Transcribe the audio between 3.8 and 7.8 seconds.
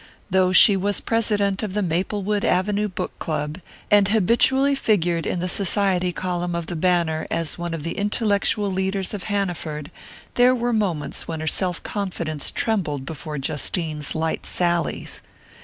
and habitually figured in the society column of the "Banner" as one